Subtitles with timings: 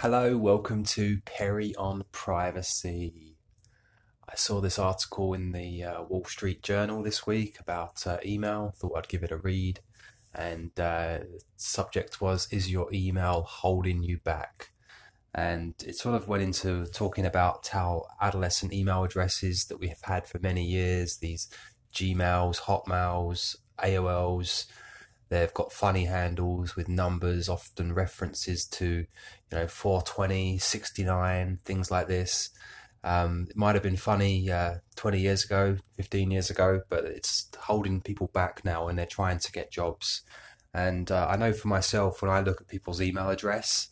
[0.00, 3.38] Hello, welcome to Perry on Privacy.
[4.28, 8.74] I saw this article in the uh, Wall Street Journal this week about uh, email.
[8.76, 9.80] Thought I'd give it a read,
[10.34, 11.20] and uh,
[11.56, 14.70] subject was: Is your email holding you back?
[15.34, 20.02] And it sort of went into talking about how adolescent email addresses that we have
[20.02, 21.48] had for many years, these
[21.94, 24.66] Gmails, Hotmails, AOLs,
[25.28, 29.06] they've got funny handles with numbers, often references to, you
[29.52, 32.50] know, 420, 69, things like this.
[33.04, 37.48] Um, it might have been funny uh, 20 years ago, 15 years ago, but it's
[37.58, 40.22] holding people back now and they're trying to get jobs.
[40.74, 43.88] And uh, I know for myself, when I look at people's email address,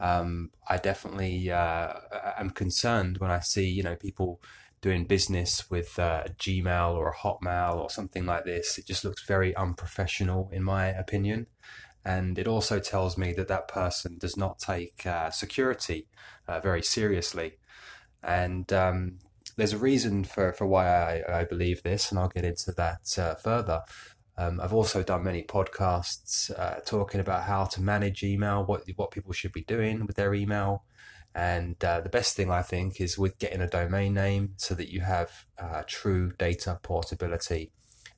[0.00, 1.92] um, I definitely uh,
[2.38, 4.40] am concerned when I see you know people
[4.80, 8.78] doing business with uh, a Gmail or a Hotmail or something like this.
[8.78, 11.46] It just looks very unprofessional, in my opinion.
[12.04, 16.06] And it also tells me that that person does not take uh, security
[16.46, 17.58] uh, very seriously.
[18.22, 19.18] And um,
[19.56, 23.18] there's a reason for, for why I, I believe this, and I'll get into that
[23.18, 23.82] uh, further.
[24.38, 29.10] Um, I've also done many podcasts uh, talking about how to manage email, what what
[29.10, 30.84] people should be doing with their email,
[31.34, 34.92] and uh, the best thing I think is with getting a domain name so that
[34.92, 37.72] you have uh, true data portability,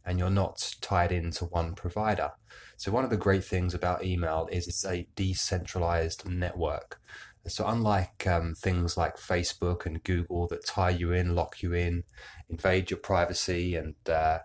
[0.05, 2.30] and you're not tied into one provider.
[2.77, 6.98] So one of the great things about email is it's a decentralized network.
[7.47, 12.05] So unlike um, things like Facebook and Google that tie you in, lock you in,
[12.48, 14.39] invade your privacy, and uh,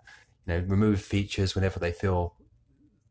[0.45, 2.35] you know, remove features whenever they feel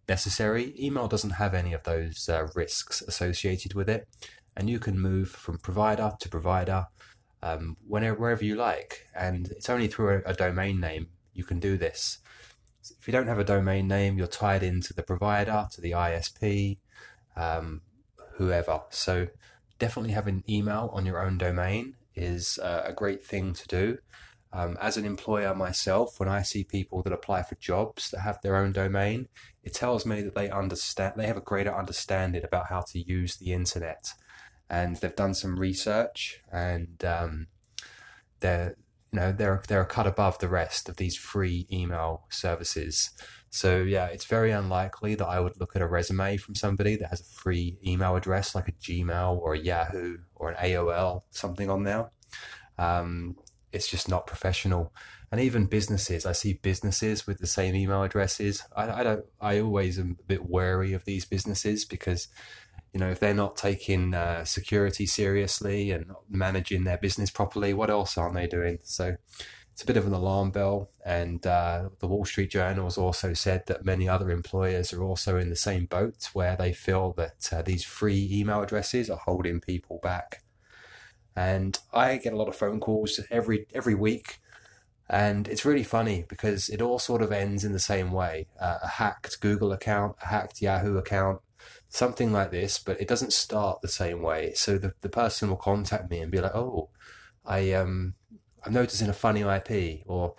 [0.08, 0.74] necessary.
[0.78, 4.08] Email doesn't have any of those uh, risks associated with it,
[4.56, 6.86] and you can move from provider to provider
[7.42, 9.06] um, whenever wherever you like.
[9.14, 12.18] And it's only through a, a, domain name you can do this.
[12.98, 16.78] If you don't have a domain name, you're tied into the provider, to the ISP,
[17.36, 17.82] um,
[18.36, 18.82] whoever.
[18.90, 19.28] So
[19.78, 23.98] definitely having email on your own domain is uh, a great thing to do.
[24.52, 28.38] Um, as an employer myself, when I see people that apply for jobs that have
[28.40, 29.26] their own domain,
[29.64, 33.36] it tells me that they understand, they have a greater understanding about how to use
[33.36, 34.12] the internet,
[34.70, 37.46] and they've done some research, and um,
[38.40, 38.76] they're,
[39.12, 43.10] you know, they're they're a cut above the rest of these free email services.
[43.50, 47.10] So yeah, it's very unlikely that I would look at a resume from somebody that
[47.10, 51.70] has a free email address like a Gmail or a Yahoo or an AOL, something
[51.70, 52.10] on there.
[52.78, 53.36] Um,
[53.72, 54.92] it's just not professional.
[55.30, 58.62] And even businesses, I see businesses with the same email addresses.
[58.76, 59.24] I, I don't.
[59.40, 62.28] I always am a bit wary of these businesses because,
[62.94, 67.90] you know, if they're not taking uh, security seriously and managing their business properly, what
[67.90, 68.78] else aren't they doing?
[68.82, 69.16] So
[69.72, 70.90] it's a bit of an alarm bell.
[71.04, 75.36] And uh, the Wall Street Journal has also said that many other employers are also
[75.36, 79.60] in the same boat where they feel that uh, these free email addresses are holding
[79.60, 80.44] people back
[81.36, 84.40] and I get a lot of phone calls every every week,
[85.08, 88.78] and it's really funny because it all sort of ends in the same way: uh,
[88.82, 91.40] a hacked Google account, a hacked Yahoo account,
[91.88, 92.78] something like this.
[92.78, 94.52] But it doesn't start the same way.
[94.54, 96.90] So the the person will contact me and be like, "Oh,
[97.44, 98.14] I um
[98.64, 100.34] I'm noticing a funny IP," or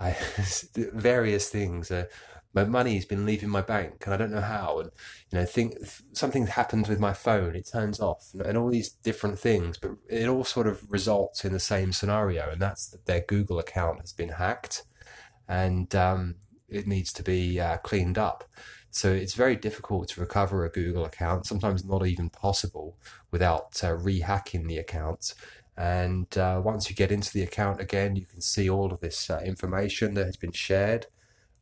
[0.00, 0.16] I
[0.74, 1.90] various things.
[1.90, 2.06] Uh,
[2.54, 4.80] my money's been leaving my bank and I don't know how.
[4.80, 4.90] And,
[5.30, 5.74] you know, think
[6.12, 9.92] something happens with my phone, it turns off and, and all these different things, but
[10.08, 12.50] it all sort of results in the same scenario.
[12.50, 14.84] And that's that their Google account has been hacked
[15.46, 16.36] and, um,
[16.68, 18.44] it needs to be uh, cleaned up.
[18.90, 22.96] So it's very difficult to recover a Google account, sometimes not even possible
[23.30, 25.34] without uh, rehacking the account.
[25.76, 29.30] And uh, once you get into the account again, you can see all of this
[29.30, 31.06] uh, information that has been shared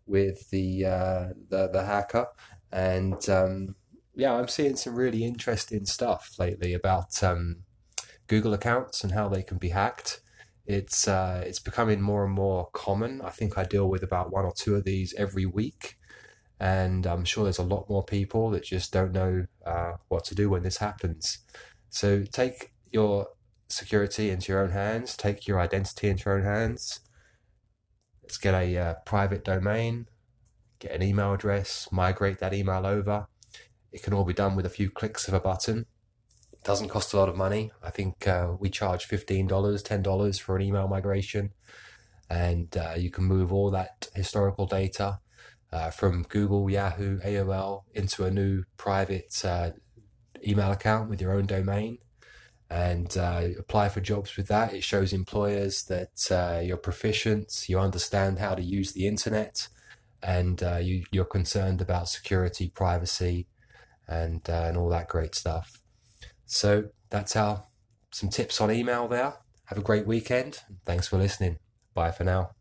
[0.06, 2.26] with the uh, the, the hacker,
[2.72, 3.76] and um,
[4.14, 7.64] yeah, I'm seeing some really interesting stuff lately about um,
[8.26, 10.20] Google accounts and how they can be hacked.
[10.66, 13.20] It's uh, it's becoming more and more common.
[13.22, 15.96] I think I deal with about one or two of these every week,
[16.58, 20.34] and I'm sure there's a lot more people that just don't know uh, what to
[20.34, 21.38] do when this happens.
[21.90, 23.28] So take your
[23.68, 25.16] security into your own hands.
[25.16, 27.00] Take your identity into your own hands
[28.26, 30.08] Let's get a uh, private domain,
[30.80, 33.28] get an email address, migrate that email over.
[33.92, 35.86] It can all be done with a few clicks of a button.
[36.52, 37.70] It doesn't cost a lot of money.
[37.84, 41.52] I think uh, we charge $15, $10 for an email migration.
[42.28, 45.20] And uh, you can move all that historical data
[45.72, 49.70] uh, from Google, Yahoo, AOL into a new private uh,
[50.44, 51.98] email account with your own domain
[52.70, 54.74] and uh, apply for jobs with that.
[54.74, 59.68] It shows employers that uh, you're proficient, you understand how to use the internet,
[60.22, 63.46] and uh, you, are concerned about security, privacy,
[64.08, 65.80] and uh, and all that great stuff.
[66.46, 67.64] So that's our
[68.10, 69.34] some tips on email there.
[69.66, 70.62] Have a great weekend.
[70.84, 71.58] Thanks for listening.
[71.94, 72.55] Bye for now.